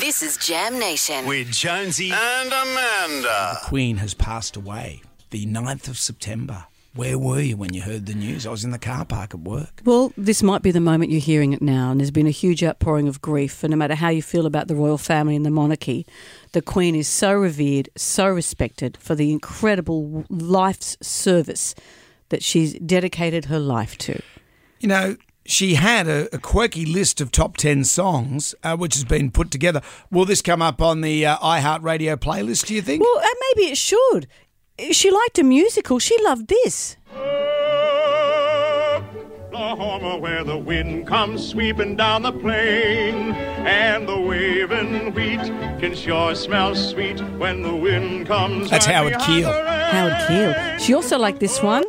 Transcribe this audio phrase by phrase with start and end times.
[0.00, 1.26] This is Jam Nation.
[1.26, 3.58] with Jonesy and Amanda.
[3.60, 6.64] The Queen has passed away the 9th of September.
[6.94, 8.46] Where were you when you heard the news?
[8.46, 9.82] I was in the car park at work.
[9.84, 12.64] Well, this might be the moment you're hearing it now, and there's been a huge
[12.64, 13.62] outpouring of grief.
[13.62, 16.06] And no matter how you feel about the royal family and the monarchy,
[16.52, 21.74] the Queen is so revered, so respected for the incredible life's service
[22.30, 24.20] that she's dedicated her life to.
[24.80, 29.04] You know, she had a, a quirky list of top 10 songs, uh, which has
[29.04, 29.80] been put together.
[30.10, 33.02] Will this come up on the uh, iHeartRadio playlist, do you think?
[33.02, 34.26] Well, uh, maybe it should.
[34.92, 35.98] She liked a musical.
[35.98, 36.96] She loved this.
[39.52, 45.40] Oklahoma, where the wind comes sweeping down the plain, and the waving wheat
[45.80, 48.70] can sure smell sweet when the wind comes.
[48.70, 49.52] That's right Howard behind Keel.
[49.52, 49.80] the rain.
[49.90, 50.78] Howard Keel.
[50.78, 51.84] She also liked this one.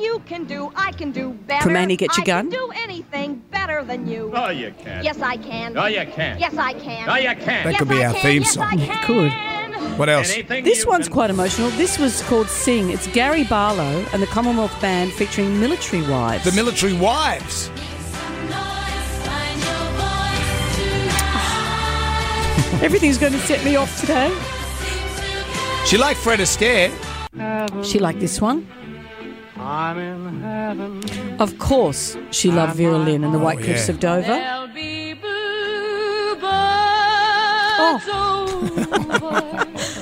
[0.00, 1.62] Anything you can do, I can do better.
[1.62, 2.50] From Annie Get Your I Gun?
[2.50, 4.32] can do anything better than you.
[4.34, 5.04] Oh, you can.
[5.04, 5.76] Yes, I can.
[5.76, 6.38] Oh, you can.
[6.38, 7.08] Yes, I can.
[7.08, 7.64] Oh, you can.
[7.64, 8.22] That yes, could be I our can.
[8.22, 8.80] theme yes, song.
[8.80, 9.98] I It could.
[9.98, 10.32] what else?
[10.32, 11.68] Anything This one's can- quite emotional.
[11.70, 12.90] This was called Sing.
[12.90, 16.44] It's Gary Barlow and the Commonwealth Band featuring military wives.
[16.44, 17.68] The Military Wives.
[22.82, 24.30] Everything's going to set me off today.
[25.84, 26.90] She liked Fred Astaire.
[27.84, 28.66] She liked this one.
[31.38, 33.94] Of course, she loved Vera Lynn and the White oh, Cliffs yeah.
[33.94, 34.40] of Dover.
[37.82, 37.98] Oh.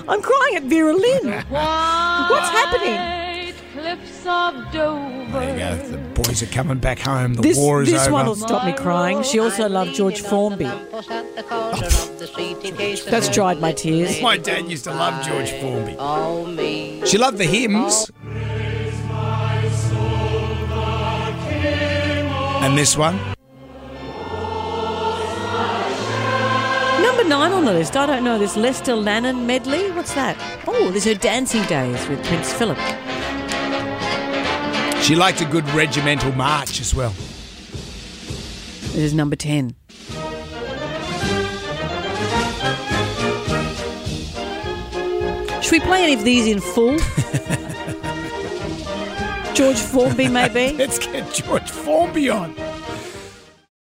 [0.09, 1.33] I'm crying at Vera Lynn.
[1.49, 3.19] What's happening?
[5.33, 5.77] There you go.
[5.89, 7.35] The boys are coming back home.
[7.35, 8.05] The This, war is this over.
[8.05, 9.23] This one will stop me crying.
[9.23, 10.65] She also loved George Formby.
[13.07, 14.21] That's dried my tears.
[14.21, 17.07] My dad used to love George Formby.
[17.07, 18.11] She loved the hymns.
[22.65, 23.17] And this one.
[27.03, 27.97] Number nine on the list.
[27.97, 29.91] I don't know this Lester Lanin medley.
[29.93, 30.37] What's that?
[30.67, 32.79] Oh, there's her dancing days with Prince Philip.
[35.03, 37.15] She liked a good regimental march as well.
[38.93, 39.75] This is number ten.
[45.63, 46.99] Should we play any of these in full?
[49.59, 50.77] George Formby, maybe.
[50.79, 52.68] Let's get George Formby on.